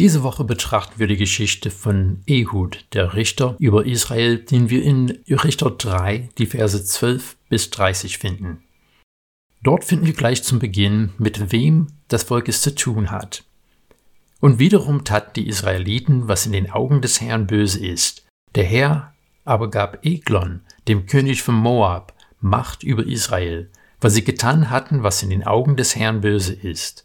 Diese 0.00 0.22
Woche 0.22 0.44
betrachten 0.44 0.98
wir 0.98 1.08
die 1.08 1.18
Geschichte 1.18 1.70
von 1.70 2.22
Ehud, 2.26 2.86
der 2.94 3.12
Richter 3.12 3.54
über 3.58 3.84
Israel, 3.84 4.38
den 4.38 4.70
wir 4.70 4.82
in 4.82 5.22
Richter 5.28 5.70
3, 5.70 6.30
die 6.38 6.46
Verse 6.46 6.82
12 6.82 7.36
bis 7.50 7.68
30 7.68 8.16
finden. 8.16 8.62
Dort 9.62 9.84
finden 9.84 10.06
wir 10.06 10.14
gleich 10.14 10.42
zum 10.42 10.58
Beginn, 10.58 11.10
mit 11.18 11.52
wem 11.52 11.88
das 12.08 12.22
Volk 12.22 12.48
es 12.48 12.62
zu 12.62 12.74
tun 12.74 13.10
hat. 13.10 13.44
Und 14.40 14.58
wiederum 14.58 15.04
taten 15.04 15.34
die 15.36 15.46
Israeliten, 15.46 16.28
was 16.28 16.46
in 16.46 16.52
den 16.52 16.70
Augen 16.70 17.02
des 17.02 17.20
Herrn 17.20 17.46
böse 17.46 17.86
ist. 17.86 18.26
Der 18.54 18.64
Herr 18.64 19.12
aber 19.44 19.68
gab 19.68 20.02
Eglon, 20.02 20.62
dem 20.88 21.04
König 21.04 21.42
von 21.42 21.56
Moab, 21.56 22.14
Macht 22.40 22.84
über 22.84 23.04
Israel, 23.04 23.68
weil 24.00 24.10
sie 24.10 24.24
getan 24.24 24.70
hatten, 24.70 25.02
was 25.02 25.22
in 25.22 25.28
den 25.28 25.44
Augen 25.44 25.76
des 25.76 25.94
Herrn 25.94 26.22
böse 26.22 26.54
ist. 26.54 27.04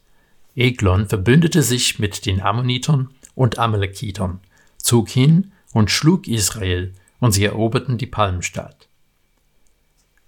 Eglon 0.56 1.08
verbündete 1.08 1.62
sich 1.62 2.00
mit 2.00 2.26
den 2.26 2.42
Ammonitern 2.42 3.09
und 3.36 3.59
Amalekitern, 3.59 4.40
zog 4.78 5.09
hin 5.09 5.52
und 5.73 5.91
schlug 5.91 6.28
Israel, 6.28 6.94
und 7.20 7.31
sie 7.31 7.45
eroberten 7.45 7.98
die 7.98 8.08
Palmstadt. 8.08 8.88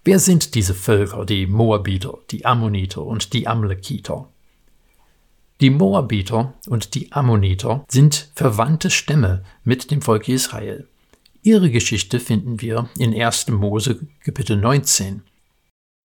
Wer 0.04 0.20
sind 0.20 0.56
diese 0.56 0.74
Völker, 0.74 1.26
die 1.26 1.48
Moabiter, 1.48 2.18
die 2.32 2.46
Ammoniter 2.46 3.04
und 3.04 3.34
die 3.34 3.48
Amalekiter? 3.48 4.30
Die 5.60 5.70
Moabiter 5.70 6.54
und 6.68 6.94
die 6.96 7.12
Ammoniter 7.12 7.84
sind 7.90 8.32
verwandte 8.36 8.90
Stämme 8.90 9.44
mit 9.64 9.92
dem 9.92 10.02
Volk 10.02 10.30
Israel. 10.30 10.88
Ihre 11.42 11.72
Geschichte 11.72 12.20
finden 12.20 12.62
wir 12.62 12.90
in 12.98 13.14
1. 13.20 13.50
Mose 13.50 14.08
Kapitel 14.24 14.58
19. 14.58 15.24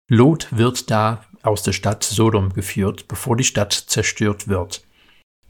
Lot 0.08 0.48
wird 0.50 0.90
da 0.90 1.24
aus 1.42 1.62
der 1.62 1.72
Stadt 1.72 2.04
Sodom 2.04 2.52
geführt, 2.52 3.08
bevor 3.08 3.36
die 3.36 3.44
Stadt 3.44 3.72
zerstört 3.72 4.48
wird. 4.48 4.84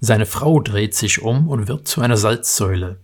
Seine 0.01 0.27
Frau 0.27 0.61
dreht 0.61 0.95
sich 0.95 1.23
um 1.23 1.49
und 1.49 1.69
wird 1.69 1.87
zu 1.87 2.01
einer 2.01 2.17
Salzsäule. 2.17 2.99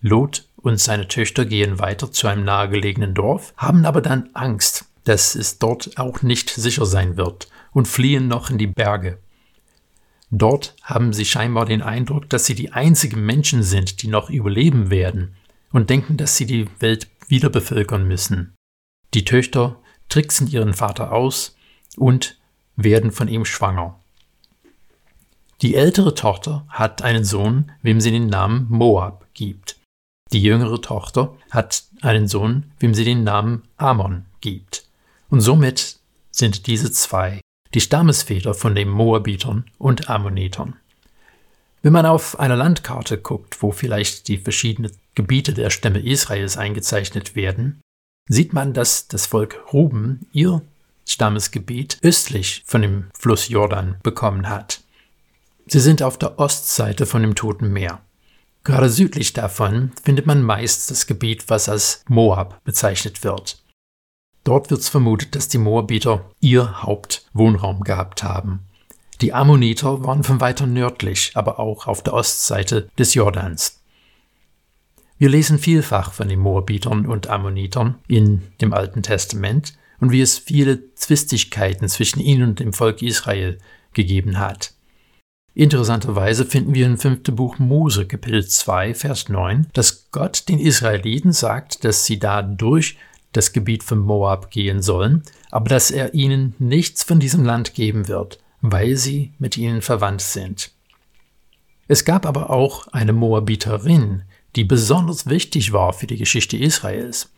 Lot 0.00 0.44
und 0.56 0.80
seine 0.80 1.08
Töchter 1.08 1.44
gehen 1.44 1.78
weiter 1.78 2.10
zu 2.10 2.26
einem 2.26 2.44
nahegelegenen 2.44 3.14
Dorf, 3.14 3.54
haben 3.56 3.84
aber 3.84 4.00
dann 4.00 4.30
Angst, 4.34 4.86
dass 5.04 5.34
es 5.34 5.58
dort 5.58 5.98
auch 5.98 6.22
nicht 6.22 6.50
sicher 6.50 6.86
sein 6.86 7.16
wird 7.16 7.48
und 7.72 7.88
fliehen 7.88 8.28
noch 8.28 8.50
in 8.50 8.58
die 8.58 8.66
Berge. 8.66 9.18
Dort 10.30 10.74
haben 10.82 11.12
sie 11.12 11.24
scheinbar 11.24 11.64
den 11.64 11.82
Eindruck, 11.82 12.28
dass 12.28 12.44
sie 12.44 12.54
die 12.54 12.72
einzigen 12.72 13.24
Menschen 13.24 13.62
sind, 13.62 14.02
die 14.02 14.08
noch 14.08 14.28
überleben 14.28 14.90
werden 14.90 15.36
und 15.72 15.88
denken, 15.88 16.16
dass 16.16 16.36
sie 16.36 16.46
die 16.46 16.66
Welt 16.80 17.08
wieder 17.28 17.48
bevölkern 17.48 18.06
müssen. 18.06 18.54
Die 19.14 19.24
Töchter 19.24 19.80
tricksen 20.08 20.48
ihren 20.48 20.74
Vater 20.74 21.12
aus 21.12 21.56
und 21.96 22.38
werden 22.76 23.12
von 23.12 23.28
ihm 23.28 23.44
schwanger. 23.44 23.98
Die 25.62 25.74
ältere 25.74 26.14
Tochter 26.14 26.64
hat 26.68 27.02
einen 27.02 27.24
Sohn, 27.24 27.72
wem 27.82 28.00
sie 28.00 28.12
den 28.12 28.28
Namen 28.28 28.66
Moab 28.68 29.26
gibt. 29.34 29.76
Die 30.32 30.42
jüngere 30.42 30.80
Tochter 30.80 31.36
hat 31.50 31.84
einen 32.02 32.28
Sohn, 32.28 32.70
wem 32.78 32.94
sie 32.94 33.04
den 33.04 33.24
Namen 33.24 33.62
Ammon 33.76 34.26
gibt. 34.40 34.84
Und 35.30 35.40
somit 35.40 35.98
sind 36.30 36.66
diese 36.66 36.92
zwei 36.92 37.40
die 37.74 37.80
Stammesväter 37.80 38.54
von 38.54 38.74
den 38.74 38.88
Moabitern 38.88 39.64
und 39.78 40.08
Ammonitern. 40.08 40.76
Wenn 41.82 41.92
man 41.92 42.06
auf 42.06 42.40
einer 42.40 42.56
Landkarte 42.56 43.18
guckt, 43.18 43.62
wo 43.62 43.72
vielleicht 43.72 44.28
die 44.28 44.38
verschiedenen 44.38 44.92
Gebiete 45.14 45.52
der 45.52 45.70
Stämme 45.70 46.00
Israels 46.00 46.56
eingezeichnet 46.56 47.36
werden, 47.36 47.80
sieht 48.28 48.52
man, 48.52 48.72
dass 48.72 49.08
das 49.08 49.26
Volk 49.26 49.72
Ruben 49.72 50.26
ihr 50.32 50.62
Stammesgebiet 51.18 51.98
östlich 52.02 52.62
von 52.64 52.80
dem 52.80 53.10
Fluss 53.12 53.48
Jordan 53.48 53.96
bekommen 54.04 54.48
hat. 54.48 54.82
Sie 55.66 55.80
sind 55.80 56.00
auf 56.00 56.16
der 56.16 56.38
Ostseite 56.38 57.06
von 57.06 57.22
dem 57.22 57.34
Toten 57.34 57.72
Meer. 57.72 58.00
Gerade 58.62 58.88
südlich 58.88 59.32
davon 59.32 59.90
findet 60.00 60.26
man 60.26 60.44
meist 60.44 60.92
das 60.92 61.08
Gebiet, 61.08 61.50
was 61.50 61.68
als 61.68 62.04
Moab 62.08 62.62
bezeichnet 62.62 63.24
wird. 63.24 63.60
Dort 64.44 64.70
wird 64.70 64.84
vermutet, 64.84 65.34
dass 65.34 65.48
die 65.48 65.58
Moabiter 65.58 66.30
ihr 66.38 66.84
Hauptwohnraum 66.84 67.80
gehabt 67.80 68.22
haben. 68.22 68.60
Die 69.20 69.34
Ammoniter 69.34 70.04
waren 70.04 70.22
von 70.22 70.40
weiter 70.40 70.68
nördlich, 70.68 71.32
aber 71.34 71.58
auch 71.58 71.88
auf 71.88 72.00
der 72.04 72.14
Ostseite 72.14 72.90
des 72.96 73.14
Jordans. 73.14 73.80
Wir 75.18 75.30
lesen 75.30 75.58
vielfach 75.58 76.12
von 76.12 76.28
den 76.28 76.38
Moabitern 76.38 77.06
und 77.06 77.26
Ammonitern 77.26 77.96
in 78.06 78.52
dem 78.60 78.72
Alten 78.72 79.02
Testament 79.02 79.74
und 80.00 80.12
wie 80.12 80.20
es 80.20 80.38
viele 80.38 80.94
Zwistigkeiten 80.94 81.88
zwischen 81.88 82.20
ihnen 82.20 82.50
und 82.50 82.60
dem 82.60 82.72
Volk 82.72 83.02
Israel 83.02 83.58
gegeben 83.92 84.38
hat. 84.38 84.74
Interessanterweise 85.54 86.44
finden 86.44 86.74
wir 86.74 86.86
im 86.86 86.98
fünften 86.98 87.34
Buch 87.34 87.58
Mose, 87.58 88.06
Kapitel 88.06 88.46
2, 88.46 88.94
Vers 88.94 89.28
9, 89.28 89.66
dass 89.72 90.10
Gott 90.12 90.48
den 90.48 90.60
Israeliten 90.60 91.32
sagt, 91.32 91.84
dass 91.84 92.04
sie 92.04 92.18
da 92.20 92.42
durch 92.42 92.96
das 93.32 93.52
Gebiet 93.52 93.82
von 93.82 93.98
Moab 93.98 94.50
gehen 94.50 94.82
sollen, 94.82 95.24
aber 95.50 95.68
dass 95.68 95.90
er 95.90 96.14
ihnen 96.14 96.54
nichts 96.58 97.02
von 97.02 97.18
diesem 97.18 97.44
Land 97.44 97.74
geben 97.74 98.08
wird, 98.08 98.38
weil 98.60 98.96
sie 98.96 99.32
mit 99.38 99.56
ihnen 99.56 99.82
verwandt 99.82 100.20
sind. 100.20 100.70
Es 101.88 102.04
gab 102.04 102.26
aber 102.26 102.50
auch 102.50 102.86
eine 102.88 103.12
Moabiterin, 103.12 104.22
die 104.56 104.64
besonders 104.64 105.26
wichtig 105.26 105.72
war 105.72 105.92
für 105.92 106.06
die 106.06 106.16
Geschichte 106.16 106.56
Israels. 106.56 107.30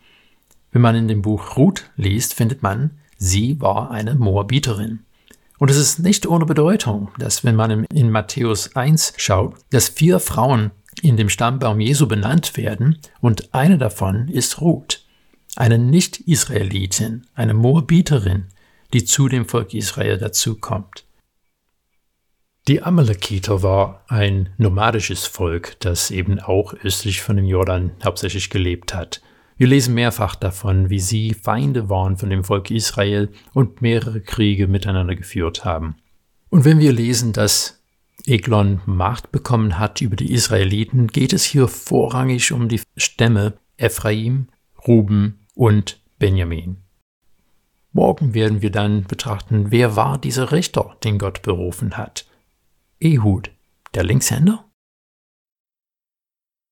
Wenn 0.71 0.81
man 0.81 0.95
in 0.95 1.07
dem 1.07 1.21
Buch 1.21 1.57
Ruth 1.57 1.89
liest, 1.95 2.33
findet 2.33 2.63
man, 2.63 2.91
sie 3.17 3.59
war 3.61 3.91
eine 3.91 4.15
Moabiterin. 4.15 4.99
Und 5.59 5.69
es 5.69 5.77
ist 5.77 5.99
nicht 5.99 6.25
ohne 6.25 6.45
Bedeutung, 6.45 7.11
dass 7.19 7.43
wenn 7.43 7.55
man 7.55 7.85
in 7.85 8.09
Matthäus 8.09 8.75
1 8.75 9.13
schaut, 9.17 9.55
dass 9.69 9.89
vier 9.89 10.19
Frauen 10.19 10.71
in 11.01 11.17
dem 11.17 11.29
Stammbaum 11.29 11.79
Jesu 11.79 12.07
benannt 12.07 12.57
werden 12.57 12.97
und 13.19 13.53
eine 13.53 13.77
davon 13.77 14.27
ist 14.27 14.59
Ruth 14.61 15.05
eine 15.55 15.77
Nicht-Israelitin, 15.77 17.27
eine 17.35 17.53
Moabiterin, 17.53 18.47
die 18.93 19.05
zu 19.05 19.27
dem 19.27 19.45
Volk 19.45 19.73
Israel 19.73 20.17
dazukommt. 20.17 21.05
Die 22.67 22.83
Amalekiter 22.83 23.63
war 23.63 24.05
ein 24.07 24.53
nomadisches 24.57 25.25
Volk, 25.25 25.79
das 25.79 26.11
eben 26.11 26.39
auch 26.39 26.73
östlich 26.73 27.21
von 27.21 27.35
dem 27.35 27.45
Jordan 27.45 27.91
hauptsächlich 28.03 28.49
gelebt 28.49 28.93
hat. 28.93 29.21
Wir 29.61 29.67
lesen 29.67 29.93
mehrfach 29.93 30.33
davon, 30.33 30.89
wie 30.89 30.99
sie 30.99 31.35
Feinde 31.35 31.87
waren 31.87 32.17
von 32.17 32.31
dem 32.31 32.43
Volk 32.43 32.71
Israel 32.71 33.29
und 33.53 33.79
mehrere 33.79 34.19
Kriege 34.19 34.67
miteinander 34.67 35.13
geführt 35.13 35.65
haben. 35.65 35.97
Und 36.49 36.65
wenn 36.65 36.79
wir 36.79 36.91
lesen, 36.91 37.31
dass 37.31 37.79
Eglon 38.25 38.81
Macht 38.87 39.31
bekommen 39.31 39.77
hat 39.77 40.01
über 40.01 40.15
die 40.15 40.33
Israeliten, 40.33 41.05
geht 41.05 41.31
es 41.31 41.43
hier 41.43 41.67
vorrangig 41.67 42.51
um 42.51 42.69
die 42.69 42.81
Stämme 42.97 43.53
Ephraim, 43.77 44.47
Ruben 44.87 45.45
und 45.53 46.01
Benjamin. 46.17 46.77
Morgen 47.91 48.33
werden 48.33 48.63
wir 48.63 48.71
dann 48.71 49.03
betrachten, 49.03 49.69
wer 49.69 49.95
war 49.95 50.17
dieser 50.17 50.51
Richter, 50.51 50.97
den 51.03 51.19
Gott 51.19 51.43
berufen 51.43 51.97
hat. 51.97 52.25
Ehud, 52.99 53.51
der 53.93 54.05
Linkshänder? 54.05 54.70